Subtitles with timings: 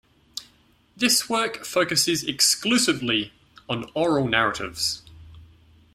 [0.97, 3.33] This work focuses exclusively
[3.69, 5.03] on oral narratives.